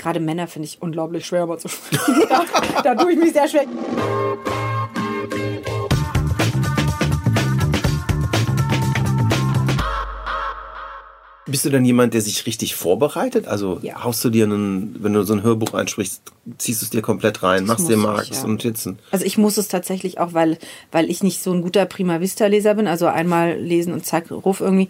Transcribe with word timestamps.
gerade 0.00 0.18
Männer 0.20 0.48
finde 0.48 0.66
ich 0.66 0.82
unglaublich 0.82 1.26
schwer, 1.26 1.42
aber 1.42 1.58
zu 1.58 1.68
sprechen. 1.68 2.22
da, 2.28 2.82
da 2.82 2.94
tue 2.94 3.12
ich 3.12 3.18
mich 3.18 3.32
sehr 3.32 3.46
schwer. 3.48 3.66
Bist 11.46 11.64
du 11.64 11.70
denn 11.70 11.84
jemand, 11.84 12.14
der 12.14 12.20
sich 12.20 12.46
richtig 12.46 12.76
vorbereitet? 12.76 13.48
Also 13.48 13.80
Ja. 13.82 14.04
haust 14.04 14.24
du 14.24 14.30
dir 14.30 14.44
einen, 14.44 14.96
wenn 15.02 15.14
du 15.14 15.24
so 15.24 15.32
ein 15.32 15.42
Hörbuch 15.42 15.74
einsprichst, 15.74 16.22
ziehst 16.58 16.80
du 16.80 16.84
es 16.84 16.90
dir 16.90 17.02
komplett 17.02 17.42
rein, 17.42 17.66
machst 17.66 17.88
dir 17.88 17.96
Marks 17.96 18.28
ja. 18.30 18.44
und 18.44 18.52
Notizen. 18.52 19.00
Also 19.10 19.24
ich 19.24 19.36
muss 19.36 19.56
es 19.56 19.66
tatsächlich 19.66 20.20
auch, 20.20 20.32
weil, 20.32 20.58
weil 20.92 21.10
ich 21.10 21.24
nicht 21.24 21.42
so 21.42 21.52
ein 21.52 21.62
guter 21.62 21.86
Prima 21.86 22.20
Vista-Leser 22.20 22.74
bin. 22.74 22.86
Also 22.86 23.06
einmal 23.06 23.58
lesen 23.58 23.92
und 23.92 24.06
zack, 24.06 24.30
ruf 24.30 24.60
irgendwie. 24.60 24.88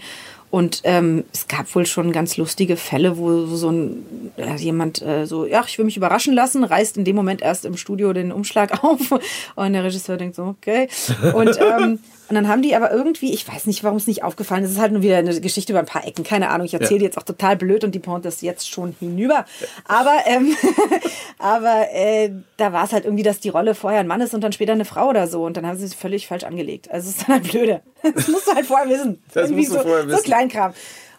Und 0.51 0.81
ähm, 0.83 1.25
es 1.33 1.47
gab 1.47 1.73
wohl 1.75 1.87
schon 1.87 2.11
ganz 2.11 2.37
lustige 2.37 2.77
Fälle, 2.77 3.19
wo 3.19 3.47
so 3.47 3.71
ein 3.71 4.33
äh, 4.37 4.57
jemand 4.57 5.01
äh, 5.01 5.25
so, 5.25 5.47
ja, 5.47 5.65
ich 5.67 5.79
will 5.79 5.85
mich 5.85 5.97
überraschen 5.97 6.35
lassen, 6.35 6.65
reißt 6.65 6.97
in 6.97 7.05
dem 7.05 7.15
Moment 7.15 7.41
erst 7.41 7.65
im 7.65 7.77
Studio 7.77 8.13
den 8.13 8.33
Umschlag 8.33 8.83
auf 8.85 9.13
und 9.55 9.73
der 9.73 9.85
Regisseur 9.85 10.17
denkt 10.17 10.35
so, 10.35 10.45
okay. 10.45 10.89
Und, 11.35 11.59
ähm, 11.61 12.01
und 12.31 12.37
dann 12.37 12.47
haben 12.47 12.63
die 12.63 12.77
aber 12.77 12.93
irgendwie, 12.93 13.35
ich 13.35 13.47
weiß 13.47 13.67
nicht, 13.67 13.83
warum 13.83 13.97
es 13.97 14.07
nicht 14.07 14.23
aufgefallen 14.23 14.63
ist, 14.63 14.71
es 14.71 14.77
ist 14.77 14.81
halt 14.81 14.93
nur 14.93 15.03
wieder 15.03 15.19
eine 15.19 15.41
Geschichte 15.41 15.73
über 15.73 15.81
ein 15.81 15.87
paar 15.87 16.07
Ecken, 16.07 16.23
keine 16.23 16.49
Ahnung, 16.51 16.65
ich 16.65 16.73
erzähle 16.75 17.01
Ja. 17.01 17.07
jetzt 17.07 17.19
auch 17.19 17.25
total 17.25 17.57
blöd 17.57 17.83
und 17.83 17.93
die 17.93 17.99
Pointe 17.99 18.29
ist 18.29 18.41
jetzt 18.41 18.71
schon 18.71 18.95
hinüber. 19.01 19.45
Aber, 19.89 20.15
ähm, 20.27 20.55
aber 21.39 21.87
äh, 21.93 22.31
da 22.57 22.73
war 22.73 22.85
es 22.85 22.93
halt 22.93 23.05
irgendwie, 23.05 23.25
dass 23.25 23.41
die 23.41 23.49
Rolle 23.49 23.75
vorher 23.75 23.99
ein 24.01 24.07
Mann 24.07 24.21
ist 24.21 24.33
und 24.33 24.43
dann 24.43 24.53
später 24.53 24.73
eine 24.73 24.85
Frau 24.85 25.09
oder 25.09 25.27
so 25.27 25.45
und 25.45 25.57
dann 25.57 25.67
haben 25.67 25.77
sie 25.77 25.85
es 25.85 25.95
völlig 25.95 26.29
falsch 26.29 26.45
angelegt. 26.45 26.89
Also 26.91 27.11
es 27.11 27.17
ist 27.17 27.29
dann 27.29 27.41
halt 27.41 27.51
blöde. 27.51 27.83
Das 28.15 28.29
musst 28.29 28.47
du 28.47 28.55
halt 28.55 28.65
vorher 28.67 28.89
wissen. 28.89 29.21
Das 29.35 29.51
irgendwie 29.51 29.63
musst 29.69 29.73
du 29.73 29.77
so, 29.79 29.83
vorher 29.83 30.05
so 30.05 30.09
wissen. 30.11 30.25
Kleinkram. 30.25 30.73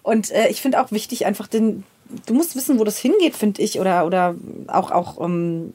Und 0.04 0.32
äh, 0.32 0.48
ich 0.48 0.62
finde 0.62 0.82
auch 0.82 0.92
wichtig, 0.92 1.26
einfach 1.26 1.48
den, 1.48 1.84
du 2.26 2.34
musst 2.34 2.56
wissen, 2.56 2.80
wo 2.80 2.84
das 2.84 2.98
hingeht, 2.98 3.36
finde 3.36 3.62
ich, 3.62 3.80
oder, 3.80 4.06
oder 4.06 4.34
auch, 4.68 4.92
auch, 4.92 5.20
ähm, 5.22 5.74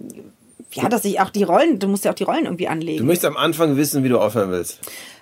ja, 0.73 0.89
dass 0.89 1.05
ich 1.05 1.21
auch 1.21 1.31
die 1.31 1.43
Rollen, 1.45 1.79
du 1.79 1.89
musst 1.89 2.05
ja 2.05 2.11
auch 2.11 2.15
die 2.17 2.25
Rollen 2.25 2.45
irgendwie 2.45 2.69
anlegen. 2.69 2.99
Du 2.99 3.05
möchtest 3.05 3.27
am 3.27 3.37
Anfang 3.37 3.77
wissen, 3.77 4.05
wie 4.05 4.09
du 4.09 4.19
aufhören 4.19 4.51
willst. 4.51 4.79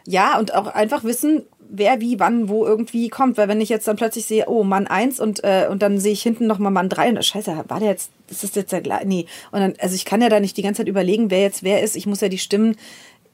Ja, 0.07 0.39
und 0.39 0.55
auch 0.55 0.67
einfach 0.67 1.05
wissen, 1.05 1.43
wer 1.71 2.01
wie, 2.01 2.19
wann, 2.21 2.49
wo 2.49 2.67
irgendwie 2.67 3.09
kommt. 3.09 3.39
Weil 3.39 3.49
wenn 3.49 3.61
ich 3.61 3.69
jetzt 3.69 3.87
dann 3.89 3.97
plötzlich 3.97 4.27
sehe, 4.27 4.45
oh, 4.49 4.65
Mann 4.65 4.87
1 4.87 5.21
und, 5.21 5.43
äh, 5.45 5.67
und 5.71 5.81
dann 5.83 5.99
sehe 5.99 6.13
ich 6.13 6.23
hinten 6.23 6.47
nochmal 6.47 6.73
Mann 6.73 6.89
3 6.89 7.11
und 7.11 7.25
scheiße, 7.25 7.65
war 7.69 7.81
der 7.81 7.89
jetzt, 7.91 8.11
ist 8.31 8.43
das 8.43 8.55
jetzt 8.55 8.73
der 8.73 8.81
gleiche? 8.83 9.07
Nee. 9.07 9.27
Und 9.53 9.61
dann, 9.61 9.75
also 9.79 9.95
ich 9.95 10.05
kann 10.05 10.21
ja 10.21 10.29
da 10.29 10.41
nicht 10.41 10.57
die 10.57 10.63
ganze 10.63 10.79
Zeit 10.79 10.89
überlegen, 10.89 11.31
wer 11.31 11.41
jetzt 11.43 11.63
wer 11.63 11.83
ist. 11.83 11.97
Ich 11.97 12.07
muss 12.07 12.21
ja 12.21 12.29
die 12.29 12.39
Stimmen, 12.39 12.77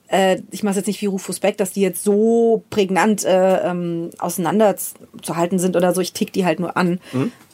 äh, 0.08 0.38
ich 0.50 0.62
mache 0.62 0.76
jetzt 0.76 0.86
nicht 0.86 1.00
wie 1.02 1.06
Rufus 1.06 1.40
Beck, 1.40 1.56
dass 1.56 1.72
die 1.72 1.80
jetzt 1.80 2.04
so 2.04 2.62
prägnant 2.70 3.24
äh, 3.24 3.68
ähm, 3.68 4.10
auseinander 4.18 4.76
z- 4.76 4.94
zu 5.22 5.36
halten 5.36 5.58
sind 5.58 5.76
oder 5.76 5.92
so. 5.94 6.00
Ich 6.00 6.12
tick 6.12 6.32
die 6.32 6.44
halt 6.44 6.60
nur 6.60 6.76
an. 6.76 7.00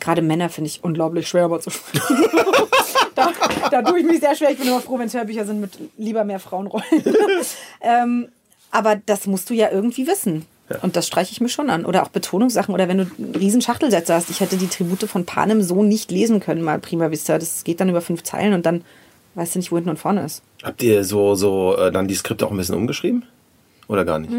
Gerade 0.00 0.20
Männer 0.22 0.48
finde 0.50 0.68
ich 0.68 0.82
unglaublich 0.84 1.26
schwer, 1.28 1.44
aber 1.44 1.60
zu 1.60 1.70
da, 3.70 3.82
tue 3.82 4.00
ich 4.00 4.06
mich 4.06 4.20
sehr 4.20 4.34
schwer. 4.34 4.50
Ich 4.50 4.58
bin 4.58 4.68
immer 4.68 4.80
froh, 4.80 4.98
wenn 4.98 5.06
es 5.06 5.14
Hörbücher 5.14 5.44
sind 5.44 5.60
mit 5.60 5.72
lieber 5.96 6.24
mehr 6.24 6.40
Frauenrollen. 6.40 6.84
ähm, 7.80 8.28
aber 8.70 8.96
das 8.96 9.26
musst 9.26 9.48
du 9.50 9.54
ja 9.54 9.70
irgendwie 9.70 10.06
wissen. 10.06 10.46
Und 10.82 10.96
das 10.96 11.06
streiche 11.06 11.30
ich 11.30 11.40
mir 11.40 11.48
schon 11.48 11.70
an. 11.70 11.84
Oder 11.84 12.02
auch 12.02 12.08
Betonungssachen. 12.08 12.74
Oder 12.74 12.88
wenn 12.88 12.98
du 12.98 13.38
riesen 13.38 13.60
Schachtelsätze 13.60 14.14
hast. 14.14 14.30
Ich 14.30 14.40
hätte 14.40 14.56
die 14.56 14.66
Tribute 14.66 15.08
von 15.08 15.24
Panem 15.24 15.62
so 15.62 15.82
nicht 15.82 16.10
lesen 16.10 16.40
können, 16.40 16.62
mal 16.62 16.80
prima 16.80 17.10
vista. 17.10 17.38
Das 17.38 17.62
geht 17.62 17.80
dann 17.80 17.88
über 17.88 18.00
fünf 18.00 18.24
Zeilen 18.24 18.52
und 18.52 18.66
dann 18.66 18.82
weißt 19.36 19.54
du 19.54 19.58
nicht, 19.60 19.70
wo 19.70 19.76
hinten 19.76 19.90
und 19.90 19.98
vorne 19.98 20.24
ist. 20.24 20.42
Habt 20.62 20.82
ihr 20.82 21.04
so, 21.04 21.34
so 21.36 21.76
äh, 21.76 21.92
dann 21.92 22.08
die 22.08 22.14
Skripte 22.14 22.46
auch 22.46 22.50
ein 22.50 22.56
bisschen 22.56 22.74
umgeschrieben? 22.74 23.24
Oder 23.86 24.04
gar 24.04 24.18
nicht? 24.18 24.32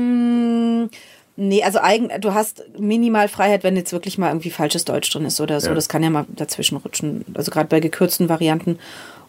Nee, 1.39 1.63
also 1.63 1.80
eigen, 1.80 2.09
du 2.19 2.33
hast 2.33 2.63
minimal 2.80 3.27
Freiheit, 3.27 3.63
wenn 3.63 3.75
jetzt 3.75 3.91
wirklich 3.91 4.17
mal 4.17 4.30
irgendwie 4.30 4.49
falsches 4.49 4.85
Deutsch 4.85 5.11
drin 5.11 5.23
ist 5.25 5.39
oder 5.39 5.61
so. 5.61 5.69
Ja. 5.69 5.75
Das 5.75 5.88
kann 5.88 6.02
ja 6.02 6.09
mal 6.09 6.25
dazwischen 6.30 6.77
rutschen. 6.77 7.23
Also 7.35 7.52
gerade 7.52 7.69
bei 7.69 7.80
gekürzten 7.80 8.27
Varianten. 8.27 8.80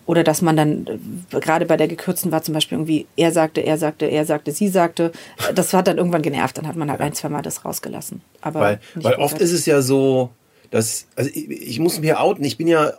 Oder 0.07 0.25
dass 0.25 0.41
man 0.41 0.57
dann, 0.57 0.87
äh, 0.87 1.39
gerade 1.39 1.67
bei 1.67 1.77
der 1.77 1.87
gekürzten 1.87 2.33
war 2.33 2.43
zum 2.43 2.55
Beispiel 2.55 2.79
irgendwie, 2.79 3.07
er 3.17 3.31
sagte, 3.31 3.61
er 3.61 3.77
sagte, 3.77 4.07
er 4.07 4.25
sagte, 4.25 4.53
sie 4.53 4.69
sagte. 4.69 5.13
Das 5.55 5.75
hat 5.75 5.87
dann 5.87 5.99
irgendwann 5.99 6.23
genervt. 6.23 6.57
Dann 6.57 6.67
hat 6.67 6.77
man 6.77 6.91
halt 6.91 7.03
ein, 7.03 7.13
zwei 7.13 7.29
Mal 7.29 7.43
das 7.43 7.67
rausgelassen. 7.67 8.23
Aber 8.41 8.61
Weil, 8.61 8.81
weil 8.95 9.15
oft 9.17 9.39
ist 9.39 9.53
es 9.53 9.67
ja 9.67 9.83
so, 9.83 10.31
dass, 10.71 11.07
also 11.15 11.29
ich, 11.35 11.51
ich 11.51 11.79
muss 11.79 12.01
hier 12.01 12.23
outen, 12.23 12.43
ich 12.43 12.57
bin 12.57 12.69
ja 12.69 12.95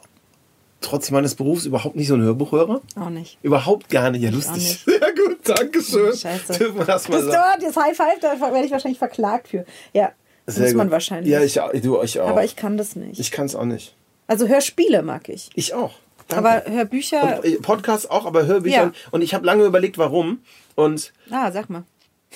trotz 0.81 1.11
meines 1.11 1.35
Berufs 1.35 1.65
überhaupt 1.65 1.95
nicht 1.95 2.07
so 2.07 2.15
ein 2.15 2.21
Hörbuchhörer. 2.21 2.81
Auch 2.95 3.09
nicht. 3.09 3.37
Überhaupt 3.41 3.89
gar 3.89 4.11
nicht. 4.11 4.21
Ja, 4.21 4.29
lustig. 4.29 4.55
nicht. 4.55 4.85
Sehr 4.85 4.99
gut, 4.99 5.37
danke 5.43 5.81
schön. 5.81 6.15
Scheiße. 6.15 6.73
Das 6.85 7.03
Das, 7.03 7.25
sagen. 7.25 7.61
das 7.61 7.75
High 7.75 7.95
Five, 7.97 8.19
da 8.21 8.39
werde 8.39 8.65
ich 8.65 8.71
wahrscheinlich 8.71 8.99
verklagt 8.99 9.49
für. 9.49 9.65
Ja, 9.93 10.11
Sehr 10.47 10.65
muss 10.65 10.73
man 10.75 10.87
gut. 10.87 10.93
wahrscheinlich. 10.93 11.31
Ja, 11.31 11.41
ich, 11.41 11.59
auch- 11.59 11.71
du, 11.73 12.01
ich 12.01 12.19
auch. 12.19 12.29
Aber 12.29 12.43
ich 12.43 12.55
kann 12.55 12.77
das 12.77 12.95
nicht. 12.95 13.19
ich 13.19 13.31
kann 13.31 13.45
es 13.45 13.55
auch 13.55 13.65
nicht. 13.65 13.95
also 14.27 14.47
Hörspiele 14.47 15.01
mag 15.01 15.27
ich. 15.29 15.49
Ich 15.55 15.73
auch. 15.73 15.93
Danke. 16.27 16.47
Aber 16.49 16.71
Hörbücher. 16.71 17.37
Und 17.39 17.45
äh, 17.45 17.55
Podcasts 17.55 18.09
auch, 18.09 18.25
aber 18.27 18.45
Hörbüchern. 18.45 18.93
Ja. 18.93 19.09
Und 19.11 19.21
ich 19.23 19.33
habe 19.33 19.45
lange 19.45 19.63
überlegt, 19.65 19.97
warum. 19.97 20.39
Und 20.75 21.11
ah, 21.31 21.51
sag 21.51 21.69
mal. 21.71 21.83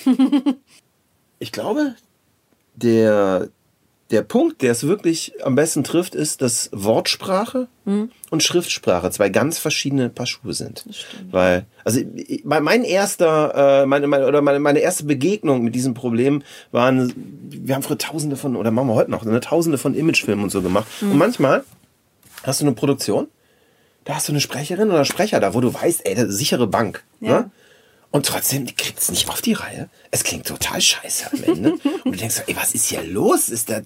ich 1.38 1.52
glaube, 1.52 1.94
der, 2.74 3.48
der 4.10 4.22
Punkt, 4.22 4.62
der 4.62 4.72
es 4.72 4.86
wirklich 4.86 5.32
am 5.42 5.54
besten 5.54 5.82
trifft, 5.82 6.14
ist, 6.14 6.42
dass 6.42 6.68
Wortsprache 6.72 7.68
Hm. 7.86 8.10
und 8.30 8.42
Schriftsprache 8.42 9.10
zwei 9.10 9.28
ganz 9.28 9.58
verschiedene 9.58 10.08
Paar 10.08 10.26
Schuhe 10.26 10.54
sind. 10.54 10.86
Weil, 11.30 11.66
also 11.84 12.00
mein 12.44 12.82
erster, 12.84 13.82
äh, 13.82 13.86
meine, 13.86 14.06
meine, 14.06 14.26
oder 14.26 14.40
meine, 14.40 14.58
meine 14.58 14.78
erste 14.78 15.04
Begegnung 15.04 15.62
mit 15.62 15.74
diesem 15.74 15.92
Problem 15.92 16.42
waren, 16.72 17.12
wir 17.48 17.74
haben 17.74 17.82
früher 17.82 17.98
tausende 17.98 18.36
von, 18.36 18.56
oder 18.56 18.70
machen 18.70 18.88
wir 18.88 18.94
heute 18.94 19.10
noch, 19.10 19.24
ne, 19.24 19.38
tausende 19.40 19.76
von 19.76 19.94
Imagefilmen 19.94 20.44
und 20.44 20.50
so 20.50 20.62
gemacht. 20.62 20.86
Hm. 21.00 21.12
Und 21.12 21.18
manchmal 21.18 21.64
hast 22.42 22.60
du 22.60 22.66
eine 22.66 22.74
Produktion, 22.74 23.28
da 24.04 24.14
hast 24.14 24.28
du 24.28 24.32
eine 24.32 24.40
Sprecherin 24.40 24.90
oder 24.90 25.04
Sprecher 25.04 25.40
da, 25.40 25.54
wo 25.54 25.60
du 25.60 25.72
weißt, 25.72 26.06
ey, 26.06 26.14
das 26.14 26.24
ist 26.24 26.28
eine 26.28 26.36
sichere 26.36 26.66
Bank. 26.66 27.04
Ja. 27.20 27.40
Ne? 27.40 27.50
Und 28.14 28.26
trotzdem, 28.26 28.64
kriegt 28.76 29.00
es 29.00 29.10
nicht 29.10 29.28
auf 29.28 29.42
die 29.42 29.54
Reihe. 29.54 29.88
Es 30.12 30.22
klingt 30.22 30.46
total 30.46 30.80
scheiße 30.80 31.32
am 31.32 31.42
Ende. 31.42 31.72
Und 32.04 32.12
du 32.14 32.16
denkst, 32.16 32.44
ey, 32.46 32.54
was 32.54 32.72
ist 32.72 32.84
hier 32.84 33.02
los? 33.02 33.48
Ist 33.48 33.70
das 33.70 33.82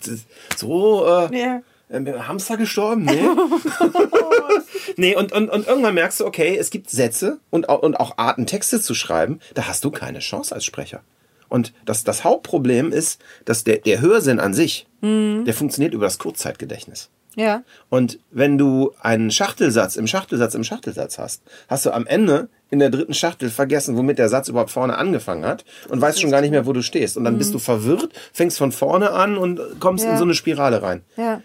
so 0.54 1.06
äh, 1.06 1.34
Ja. 1.34 1.62
äh, 1.88 2.12
Hamster 2.20 2.58
gestorben? 2.58 3.06
Nee. 3.06 3.22
nee, 4.98 5.16
und, 5.16 5.32
und, 5.32 5.48
und 5.48 5.66
irgendwann 5.66 5.94
merkst 5.94 6.20
du, 6.20 6.26
okay, 6.26 6.58
es 6.58 6.68
gibt 6.68 6.90
Sätze 6.90 7.38
und, 7.48 7.70
und 7.70 7.98
auch 7.98 8.18
Arten, 8.18 8.44
Texte 8.44 8.82
zu 8.82 8.94
schreiben, 8.94 9.40
da 9.54 9.66
hast 9.66 9.82
du 9.82 9.90
keine 9.90 10.18
Chance 10.18 10.54
als 10.54 10.66
Sprecher. 10.66 11.00
Und 11.48 11.72
das, 11.86 12.04
das 12.04 12.22
Hauptproblem 12.22 12.92
ist, 12.92 13.22
dass 13.46 13.64
der, 13.64 13.78
der 13.78 14.02
Hörsinn 14.02 14.40
an 14.40 14.52
sich, 14.52 14.86
der 15.00 15.54
funktioniert 15.54 15.94
über 15.94 16.04
das 16.04 16.18
Kurzzeitgedächtnis. 16.18 17.08
Ja. 17.34 17.62
Und 17.88 18.18
wenn 18.30 18.58
du 18.58 18.92
einen 19.00 19.30
Schachtelsatz 19.30 19.96
im 19.96 20.06
Schachtelsatz 20.06 20.54
im 20.54 20.64
Schachtelsatz 20.64 21.18
hast, 21.18 21.42
hast 21.68 21.86
du 21.86 21.92
am 21.92 22.06
Ende 22.06 22.50
in 22.70 22.78
der 22.78 22.90
dritten 22.90 23.14
Schachtel 23.14 23.50
vergessen, 23.50 23.96
womit 23.96 24.18
der 24.18 24.28
Satz 24.28 24.48
überhaupt 24.48 24.70
vorne 24.70 24.98
angefangen 24.98 25.44
hat 25.44 25.64
und 25.88 26.00
weißt 26.00 26.20
schon 26.20 26.30
gar 26.30 26.40
nicht 26.42 26.50
mehr, 26.50 26.66
wo 26.66 26.72
du 26.72 26.82
stehst. 26.82 27.16
Und 27.16 27.24
dann 27.24 27.38
bist 27.38 27.54
du 27.54 27.58
verwirrt, 27.58 28.10
fängst 28.32 28.58
von 28.58 28.72
vorne 28.72 29.10
an 29.12 29.38
und 29.38 29.60
kommst 29.80 30.04
Ja. 30.04 30.12
in 30.12 30.18
so 30.18 30.24
eine 30.24 30.34
Spirale 30.34 30.82
rein. 30.82 31.02
Ja. 31.16 31.42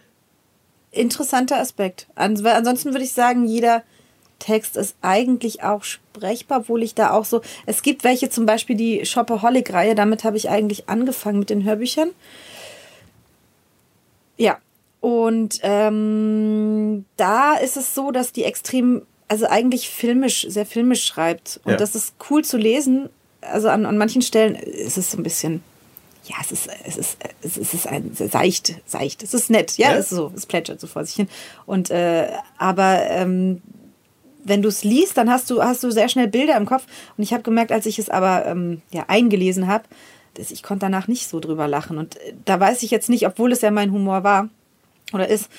Interessanter 0.92 1.60
Aspekt. 1.60 2.08
Ansonsten 2.16 2.92
würde 2.92 3.04
ich 3.04 3.14
sagen, 3.14 3.46
jeder 3.46 3.84
Text 4.40 4.76
ist 4.76 4.96
eigentlich 5.02 5.64
auch 5.64 5.84
sprechbar, 5.84 6.60
obwohl 6.60 6.84
ich 6.84 6.94
da 6.96 7.12
auch 7.12 7.24
so. 7.26 7.42
Es 7.66 7.82
gibt 7.82 8.04
welche, 8.04 8.30
zum 8.30 8.46
Beispiel 8.46 8.76
die 8.76 9.06
Shopaholic-Reihe, 9.06 9.96
damit 9.96 10.26
habe 10.26 10.36
ich 10.38 10.50
eigentlich 10.50 10.90
angefangen 10.90 11.40
mit 11.40 11.50
den 11.50 11.64
Hörbüchern. 11.64 12.10
Ja. 14.38 14.58
Und 15.00 15.60
ähm, 15.64 17.06
da 17.18 17.56
ist 17.56 17.78
es 17.78 17.94
so, 17.96 18.12
dass 18.12 18.32
die 18.32 18.44
extrem, 18.44 19.02
also 19.34 19.48
eigentlich 19.48 19.90
filmisch, 19.90 20.46
sehr 20.48 20.66
filmisch 20.68 21.04
schreibt. 21.06 21.60
Und 21.64 21.72
Ja. 21.72 21.78
das 21.78 21.96
ist 21.96 22.14
cool 22.30 22.44
zu 22.46 22.58
lesen. 22.58 23.10
Also 23.42 23.68
an, 23.70 23.86
an 23.88 23.98
manchen 23.98 24.22
Stellen 24.22 24.54
ist 24.56 24.98
es 24.98 25.10
so 25.12 25.18
ein 25.18 25.24
bisschen 25.24 25.64
ja, 26.26 26.36
es 26.40 26.52
ist, 26.54 26.70
es 26.86 26.96
ist, 26.98 27.18
es 27.42 27.58
ist, 27.58 27.62
es 27.68 27.74
ist 27.74 27.88
ein 27.88 28.12
seicht, 28.16 28.76
seicht. 28.86 29.24
Es 29.24 29.34
ist 29.34 29.50
nett, 29.50 29.78
ja, 29.78 29.92
Ja? 29.92 29.98
es 29.98 30.06
ist 30.12 30.16
so, 30.18 30.32
es 30.34 30.46
plätschert 30.46 30.80
so 30.80 30.88
vor 30.88 31.04
sich 31.04 31.16
hin. 31.16 31.28
Und 31.66 31.90
äh, 31.90 32.28
aber 32.58 33.02
ähm, 33.10 33.62
wenn 34.46 34.62
du 34.62 34.70
es 34.70 34.84
liest, 34.86 35.18
dann 35.18 35.30
hast 35.30 35.50
du, 35.50 35.62
hast 35.62 35.84
du 35.84 35.92
sehr 35.92 36.08
schnell 36.08 36.28
Bilder 36.30 36.56
im 36.56 36.66
Kopf. 36.66 36.86
Und 37.18 37.24
ich 37.26 37.34
habe 37.34 37.44
gemerkt, 37.44 37.72
als 37.74 37.86
ich 37.88 37.98
es 38.00 38.10
aber 38.10 38.46
ähm, 38.46 38.82
ja, 38.92 39.04
eingelesen 39.10 39.68
habe, 39.68 39.84
dass 40.36 40.50
ich 40.52 40.64
konnte 40.64 40.86
danach 40.86 41.10
nicht 41.10 41.28
so 41.28 41.42
drüber 41.42 41.68
lachen. 41.68 41.98
Und 41.98 42.16
äh, 42.18 42.34
da 42.46 42.58
weiß 42.58 42.84
ich 42.84 42.92
jetzt 42.92 43.10
nicht, 43.10 43.28
obwohl 43.28 43.52
es 43.52 43.60
ja 43.62 43.72
mein 43.72 43.92
Humor 43.92 44.24
war 44.24 44.48
oder 45.12 45.28
ist, 45.28 45.50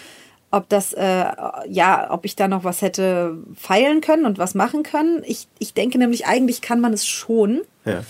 ob 0.55 0.69
das, 0.69 0.93
äh, 0.93 1.27
ja, 1.69 2.07
ob 2.11 2.25
ich 2.25 2.37
da 2.37 2.47
noch 2.47 2.63
was 2.63 2.81
hätte 2.81 3.39
feilen 3.57 4.01
können 4.01 4.25
und 4.25 4.39
was 4.39 4.55
machen 4.55 4.85
können. 4.85 5.23
Ich, 5.27 5.49
ich 5.59 5.75
denke 5.75 5.99
nämlich, 5.99 6.27
eigentlich 6.27 6.61
kann 6.61 6.81
man 6.81 6.93
es 6.93 7.07
schon. 7.07 7.63
Ja. 7.85 8.05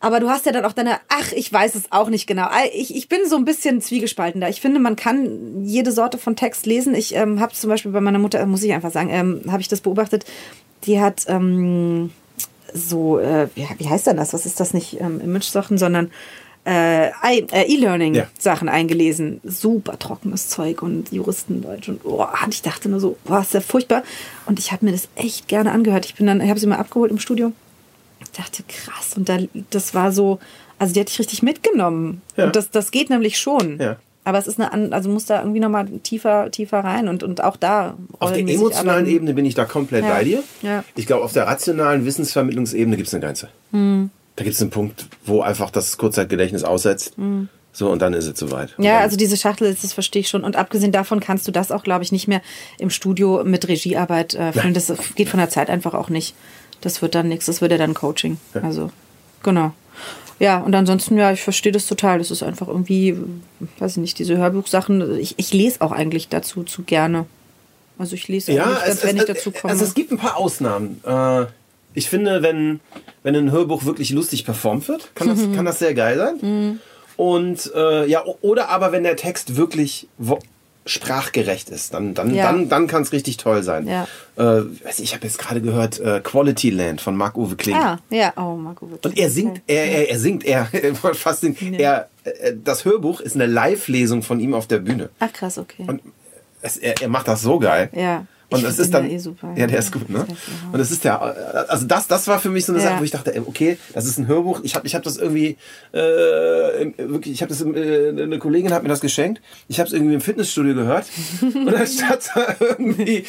Aber 0.00 0.20
du 0.20 0.30
hast 0.30 0.46
ja 0.46 0.52
dann 0.52 0.64
auch 0.64 0.72
deine, 0.72 0.98
ach, 1.08 1.32
ich 1.32 1.52
weiß 1.52 1.74
es 1.74 1.90
auch 1.90 2.08
nicht 2.08 2.26
genau. 2.26 2.48
Ich, 2.72 2.94
ich 2.94 3.08
bin 3.08 3.20
so 3.26 3.36
ein 3.36 3.44
bisschen 3.44 3.82
zwiegespalten 3.82 4.40
da. 4.40 4.48
Ich 4.48 4.60
finde, 4.60 4.78
man 4.80 4.96
kann 4.96 5.64
jede 5.64 5.92
Sorte 5.92 6.16
von 6.16 6.36
Text 6.36 6.66
lesen. 6.66 6.94
Ich 6.94 7.14
ähm, 7.14 7.40
habe 7.40 7.52
zum 7.52 7.68
Beispiel 7.68 7.92
bei 7.92 8.00
meiner 8.00 8.20
Mutter, 8.20 8.44
muss 8.46 8.62
ich 8.62 8.72
einfach 8.72 8.92
sagen, 8.92 9.10
ähm, 9.10 9.42
habe 9.50 9.60
ich 9.60 9.68
das 9.68 9.80
beobachtet. 9.80 10.24
Die 10.84 11.00
hat 11.00 11.24
ähm, 11.26 12.12
so, 12.72 13.18
äh, 13.18 13.48
wie, 13.56 13.66
wie 13.76 13.88
heißt 13.88 14.06
denn 14.06 14.16
das? 14.16 14.32
Was 14.32 14.46
ist 14.46 14.60
das 14.60 14.72
nicht? 14.72 15.00
Ähm, 15.00 15.20
Image-Sachen, 15.20 15.76
sondern 15.76 16.12
äh, 16.68 17.08
äh, 17.08 17.72
E-Learning-Sachen 17.74 18.68
eingelesen. 18.68 19.40
Super 19.42 19.98
trockenes 19.98 20.48
Zeug 20.48 20.82
und 20.82 21.10
Juristendeutsch 21.10 21.88
und 21.88 22.04
oh, 22.04 22.26
und 22.44 22.54
ich 22.54 22.62
dachte 22.62 22.88
nur 22.88 23.00
so, 23.00 23.16
boah, 23.24 23.40
ist 23.40 23.54
ja 23.54 23.60
furchtbar. 23.60 24.02
Und 24.46 24.58
ich 24.58 24.70
habe 24.72 24.84
mir 24.84 24.92
das 24.92 25.08
echt 25.14 25.48
gerne 25.48 25.72
angehört. 25.72 26.04
Ich 26.04 26.14
bin 26.14 26.26
dann, 26.26 26.40
ich 26.40 26.50
habe 26.50 26.60
sie 26.60 26.66
mal 26.66 26.76
abgeholt 26.76 27.10
im 27.10 27.18
Studio. 27.18 27.52
Ich 28.20 28.30
dachte, 28.32 28.62
krass. 28.68 29.14
Und 29.16 29.28
da, 29.28 29.38
das 29.70 29.94
war 29.94 30.12
so, 30.12 30.38
also 30.78 30.92
die 30.92 31.00
hatte 31.00 31.10
ich 31.10 31.18
richtig 31.18 31.42
mitgenommen. 31.42 32.20
Ja. 32.36 32.44
Und 32.44 32.56
das, 32.56 32.70
das 32.70 32.90
geht 32.90 33.08
nämlich 33.08 33.38
schon. 33.38 33.78
Ja. 33.80 33.96
Aber 34.24 34.36
es 34.36 34.46
ist 34.46 34.60
eine, 34.60 34.92
also 34.92 35.08
muss 35.08 35.24
da 35.24 35.40
irgendwie 35.40 35.60
nochmal 35.60 35.86
tiefer, 36.02 36.50
tiefer 36.50 36.80
rein 36.80 37.08
und, 37.08 37.22
und 37.22 37.42
auch 37.42 37.56
da. 37.56 37.96
Auf 38.18 38.32
der 38.32 38.40
emotionalen. 38.40 39.06
Ebene 39.06 39.32
bin 39.32 39.46
ich 39.46 39.54
da 39.54 39.64
komplett 39.64 40.04
Ja. 40.04 40.10
bei 40.10 40.24
dir. 40.24 40.42
Ja. 40.60 40.84
Ich 40.96 41.06
glaube, 41.06 41.24
auf 41.24 41.32
der 41.32 41.46
rationalen 41.46 42.04
Wissensvermittlungsebene 42.04 42.96
gibt 42.96 43.08
es 43.08 43.14
eine 43.14 43.24
Grenze. 43.24 43.48
Da 44.38 44.44
gibt 44.44 44.54
es 44.54 44.62
einen 44.62 44.70
Punkt, 44.70 45.06
wo 45.24 45.40
einfach 45.42 45.68
das 45.72 45.98
Kurzzeitgedächtnis 45.98 46.62
aussetzt. 46.62 47.14
So, 47.72 47.90
und 47.90 48.00
dann 48.00 48.14
ist 48.14 48.28
es 48.28 48.38
soweit. 48.38 48.72
Ja, 48.78 49.00
also 49.00 49.16
diese 49.16 49.36
Schachtel, 49.36 49.76
das 49.82 49.92
verstehe 49.92 50.20
ich 50.20 50.28
schon. 50.28 50.44
Und 50.44 50.54
abgesehen 50.54 50.92
davon 50.92 51.18
kannst 51.18 51.48
du 51.48 51.50
das 51.50 51.72
auch, 51.72 51.82
glaube 51.82 52.04
ich, 52.04 52.12
nicht 52.12 52.28
mehr 52.28 52.40
im 52.78 52.88
Studio 52.88 53.42
mit 53.44 53.66
Regiearbeit 53.66 54.34
äh, 54.34 54.52
füllen. 54.52 54.74
Das 54.74 54.92
geht 55.16 55.28
von 55.28 55.40
der 55.40 55.50
Zeit 55.50 55.70
einfach 55.70 55.92
auch 55.94 56.08
nicht. 56.08 56.36
Das 56.82 57.02
wird 57.02 57.16
dann 57.16 57.26
nichts, 57.26 57.46
das 57.46 57.60
wird 57.60 57.72
ja 57.72 57.78
dann 57.78 57.94
Coaching. 57.94 58.38
Also, 58.54 58.92
genau. 59.42 59.72
Ja, 60.38 60.58
und 60.58 60.72
ansonsten, 60.76 61.18
ja, 61.18 61.32
ich 61.32 61.42
verstehe 61.42 61.72
das 61.72 61.86
total. 61.86 62.18
Das 62.18 62.30
ist 62.30 62.44
einfach 62.44 62.68
irgendwie, 62.68 63.16
weiß 63.80 63.92
ich 63.92 63.98
nicht, 63.98 64.20
diese 64.20 64.36
Hörbuchsachen. 64.36 65.18
Ich, 65.18 65.34
ich 65.36 65.52
lese 65.52 65.80
auch 65.80 65.90
eigentlich 65.90 66.28
dazu 66.28 66.62
zu 66.62 66.84
gerne. 66.84 67.26
Also 67.98 68.14
ich 68.14 68.28
lese 68.28 68.52
Ja, 68.52 68.78
es, 68.82 68.86
ganz, 68.86 69.02
wenn 69.04 69.16
es, 69.16 69.22
ich 69.22 69.28
dazu 69.34 69.50
komme. 69.50 69.72
also 69.72 69.84
es 69.84 69.94
gibt 69.94 70.12
ein 70.12 70.18
paar 70.18 70.36
Ausnahmen. 70.36 71.00
Äh, 71.04 71.46
ich 71.98 72.08
finde, 72.08 72.42
wenn, 72.42 72.80
wenn 73.22 73.34
ein 73.36 73.50
Hörbuch 73.52 73.84
wirklich 73.84 74.10
lustig 74.10 74.44
performt 74.44 74.88
wird, 74.88 75.10
kann 75.14 75.28
das, 75.28 75.40
kann 75.54 75.64
das 75.64 75.78
sehr 75.78 75.94
geil 75.94 76.16
sein. 76.16 76.80
Und 77.16 77.72
äh, 77.74 78.06
ja, 78.06 78.22
oder 78.40 78.68
aber 78.70 78.92
wenn 78.92 79.02
der 79.02 79.16
Text 79.16 79.56
wirklich 79.56 80.08
sprachgerecht 80.86 81.68
ist, 81.68 81.92
dann, 81.92 82.14
dann, 82.14 82.34
Ja. 82.34 82.44
dann, 82.50 82.68
dann 82.68 82.86
kann 82.86 83.02
es 83.02 83.12
richtig 83.12 83.36
toll 83.36 83.62
sein. 83.62 83.86
Ja. 83.86 84.06
Äh, 84.38 84.62
ich 84.96 85.14
habe 85.14 85.26
jetzt 85.26 85.38
gerade 85.38 85.60
gehört, 85.60 86.00
äh, 86.00 86.20
Quality 86.24 86.70
Land 86.70 87.00
von 87.02 87.14
Marc-Uwe 87.16 87.56
Kling. 87.56 87.76
ah, 87.76 87.98
ja, 88.10 88.32
oh, 88.36 88.56
Marco. 88.56 88.90
wirklich. 88.90 89.12
Und 89.12 89.18
er 89.18 89.30
singt, 89.30 89.60
er, 89.66 89.84
er, 89.84 90.10
er 90.10 90.18
singt, 90.18 90.44
er, 90.44 90.66
fast 91.14 91.42
den, 91.42 91.54
er, 91.74 92.08
äh, 92.24 92.54
das 92.64 92.84
Hörbuch 92.86 93.20
ist 93.20 93.34
eine 93.34 93.46
Live-Lesung 93.46 94.22
von 94.22 94.40
ihm 94.40 94.54
auf 94.54 94.66
der 94.66 94.78
Bühne. 94.78 95.10
Ach, 95.18 95.32
krass, 95.32 95.58
okay. 95.58 95.84
Und 95.86 96.00
es, 96.62 96.76
er, 96.78 97.02
er 97.02 97.08
macht 97.08 97.28
das 97.28 97.42
so 97.42 97.58
geil. 97.58 97.90
ja. 97.92 98.26
Und 98.50 98.60
find 98.60 98.78
ist 98.78 98.94
dann. 98.94 99.04
ja 99.08 99.10
eh 99.14 99.18
super. 99.18 99.52
Ja, 99.56 99.66
der 99.66 99.78
ist 99.78 99.92
gut, 99.92 100.08
ne? 100.08 100.26
Das 100.72 100.90
ist 100.90 101.04
ja- 101.04 101.16
Und 101.18 101.34
der. 101.44 101.70
Also 101.70 101.86
das, 101.86 102.06
das 102.06 102.26
war 102.28 102.38
für 102.40 102.48
mich 102.48 102.64
so 102.64 102.72
eine 102.72 102.82
Ja. 102.82 102.88
Sache, 102.90 103.00
wo 103.00 103.04
ich 103.04 103.10
dachte, 103.10 103.34
ey, 103.34 103.42
okay, 103.44 103.78
das 103.92 104.06
ist 104.06 104.18
ein 104.18 104.26
Hörbuch. 104.26 104.60
Ich 104.62 104.74
habe 104.74 104.86
ich 104.86 104.94
hab 104.94 105.02
das 105.02 105.18
irgendwie 105.18 105.58
äh, 105.92 105.98
wirklich, 106.96 107.34
ich 107.34 107.42
habe 107.42 107.50
das 107.50 107.60
äh, 107.62 108.08
eine 108.22 108.38
Kollegin 108.38 108.72
hat 108.72 108.82
mir 108.82 108.88
das 108.88 109.00
geschenkt. 109.00 109.42
Ich 109.68 109.78
habe 109.80 109.86
es 109.88 109.92
irgendwie 109.92 110.14
im 110.14 110.20
Fitnessstudio 110.20 110.74
gehört. 110.74 111.06
und 111.42 111.74
anstatt 111.74 112.30
irgendwie 112.60 113.24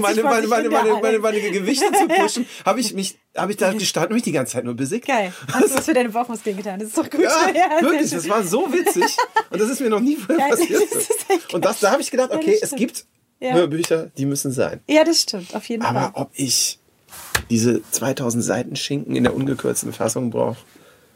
meine, 0.00 0.22
meine, 0.22 0.48
meine, 0.48 0.68
meine, 0.70 0.92
meine, 1.00 1.18
meine 1.18 1.40
Gewichte 1.40 1.86
zu 1.92 2.06
pushen, 2.20 2.46
habe 2.64 2.80
ich 2.80 2.94
mich, 2.94 3.18
habe 3.36 3.52
ich 3.52 3.58
da 3.58 3.72
gestanden 3.72 4.10
und 4.10 4.14
mich 4.16 4.22
die 4.22 4.32
ganze 4.32 4.52
Zeit 4.54 4.64
nur 4.64 4.74
besiegt. 4.74 5.06
Geil. 5.06 5.32
Hast 5.52 5.70
du 5.70 5.74
was 5.76 5.84
für 5.86 5.94
deine 5.94 6.08
Bauchmuskeln 6.10 6.56
getan? 6.56 6.78
Das 6.78 6.88
ist 6.88 6.98
doch 6.98 7.08
gut. 7.08 7.20
Ja, 7.22 7.30
wirklich, 7.80 8.10
das 8.10 8.28
war 8.28 8.42
so 8.42 8.70
witzig. 8.72 9.04
Und 9.50 9.60
das 9.60 9.70
ist 9.70 9.80
mir 9.80 9.90
noch 9.90 10.00
nie 10.00 10.16
vorher 10.16 10.48
passiert. 10.48 10.82
das 10.92 11.08
Und 11.54 11.64
das, 11.64 11.80
da 11.80 11.92
habe 11.92 12.02
ich 12.02 12.10
gedacht, 12.10 12.30
okay, 12.32 12.58
das 12.60 12.72
es 12.72 12.76
gibt 12.78 13.06
Ja. 13.44 13.52
Hörbücher, 13.52 14.10
die 14.16 14.24
müssen 14.24 14.52
sein. 14.52 14.80
Ja, 14.88 15.04
das 15.04 15.20
stimmt, 15.20 15.54
auf 15.54 15.68
jeden 15.68 15.82
Aber 15.82 16.00
Fall. 16.00 16.10
ob 16.14 16.30
ich 16.34 16.78
diese 17.50 17.82
2000 17.90 18.42
Seiten 18.42 18.76
Schinken 18.76 19.16
in 19.16 19.24
der 19.24 19.34
ungekürzten 19.34 19.92
Fassung 19.92 20.30
brauche? 20.30 20.56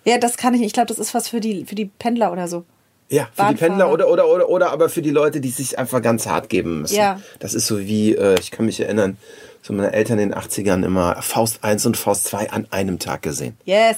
Ja, 0.05 0.19
das 0.19 0.37
kann 0.37 0.55
ich 0.55 0.61
nicht. 0.61 0.69
Ich 0.69 0.73
glaube, 0.75 0.89
das 0.89 0.99
ist 0.99 1.15
was 1.15 1.29
für 1.29 1.41
die, 1.41 1.65
für 1.65 1.75
die 1.75 1.87
Pendler 1.87 2.31
oder 2.33 2.47
so. 2.49 2.65
Ja, 3.11 3.25
für 3.25 3.31
die 3.31 3.37
Bahnfahrer. 3.37 3.55
Pendler 3.55 3.93
oder, 3.93 4.09
oder, 4.11 4.29
oder, 4.29 4.49
oder 4.49 4.71
aber 4.73 4.89
für 4.91 5.01
die 5.01 5.11
Leute, 5.11 5.41
die 5.41 5.49
sich 5.49 5.79
einfach 5.79 6.03
ganz 6.03 6.27
hart 6.27 6.51
geben 6.51 6.83
müssen. 6.83 6.97
Ja. 6.97 7.21
Das 7.39 7.55
ist 7.55 7.67
so 7.67 7.81
wie, 7.81 8.15
äh, 8.15 8.39
ich 8.39 8.51
kann 8.51 8.67
mich 8.67 8.81
erinnern, 8.81 9.17
so 9.63 9.73
meine 9.73 9.93
Eltern 9.93 10.19
in 10.19 10.31
den 10.31 10.39
80ern 10.39 10.85
immer 10.85 11.21
Faust 11.23 11.65
1 11.65 11.87
und 11.87 11.97
Faust 11.97 12.27
2 12.27 12.51
an 12.51 12.67
einem 12.71 12.99
Tag 12.99 13.23
gesehen. 13.23 13.57
Yes. 13.65 13.97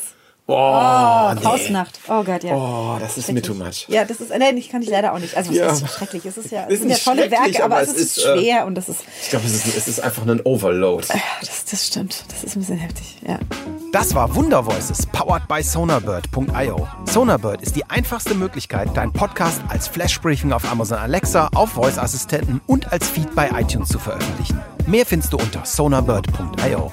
Oh, 0.50 1.31
Oh, 1.31 1.35
nee. 1.35 1.41
Faustnacht. 1.43 2.00
Oh 2.08 2.23
Gott, 2.25 2.43
ja. 2.44 2.55
Oh, 2.55 2.97
das 3.00 3.17
ist 3.19 3.31
mir 3.32 3.41
too 3.43 3.55
much. 3.55 3.87
Ja, 3.88 4.05
das 4.05 4.20
ist, 4.20 4.31
nein, 4.37 4.56
ich 4.56 4.69
kann 4.69 4.82
ich 4.82 4.88
leider 4.91 5.12
auch 5.12 5.19
nicht. 5.19 5.37
Also, 5.37 5.50
was 5.50 5.56
Ja. 5.56 5.67
ist 5.70 5.79
so 5.81 5.87
schrecklich? 5.87 6.25
Es 6.26 6.37
ist 6.37 6.50
ja, 6.50 6.64
Ist 6.64 6.75
es 6.75 6.81
sind 6.81 6.91
ja 6.91 6.97
tolle 6.97 7.31
Werke, 7.31 7.64
aber, 7.64 7.76
aber 7.76 7.82
es 7.82 7.91
es 7.91 7.97
ist, 7.97 8.19
ist, 8.19 8.25
äh, 8.25 8.38
schwer 8.38 8.67
und 8.67 8.75
das 8.75 8.88
ist, 8.88 9.00
Ich 9.23 9.31
glaube, 9.31 9.47
es 9.47 9.55
ist, 9.55 9.76
es 9.76 9.88
ist 9.88 10.00
einfach 10.00 10.26
ein 10.26 10.41
Overload. 10.44 11.06
ja, 11.08 11.20
das, 11.41 11.64
das 11.70 11.87
stimmt. 11.87 12.25
Das 12.29 12.43
ist 12.44 12.56
ein 12.56 12.61
bisschen 12.61 12.79
heftig, 12.79 13.19
ja. 13.26 13.38
Das 13.93 14.14
war 14.14 14.35
Wunder 14.35 14.64
Voices, 14.67 15.06
powered 15.06 15.47
by 15.49 15.62
Sonarbird.io. 15.62 16.88
Sonarbird 17.06 17.62
ist 17.62 17.75
die 17.76 17.85
einfachste 17.91 18.35
Möglichkeit, 18.35 18.97
deinen 18.97 19.12
Podcast 19.12 19.61
als 19.69 19.88
Flashbriefing 19.88 20.52
auf 20.52 20.70
Amazon 20.70 20.99
Alexa, 20.99 21.49
auf 21.55 21.70
Voice-Assistenten 21.70 22.61
und 22.67 22.93
als 22.93 23.08
Feed 23.08 23.35
bei 23.35 23.50
iTunes 23.50 23.88
zu 23.88 23.99
veröffentlichen. 23.99 24.61
Mehr 24.87 25.06
findest 25.06 25.32
du 25.32 25.38
unter 25.38 25.64
sonarbird.io. 25.64 26.93